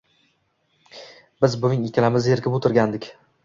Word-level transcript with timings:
Biz 1.45 1.59
buving 1.67 1.87
ikalamiz 1.93 2.29
zerikip 2.31 2.61
o’tirgandik. 2.61 3.11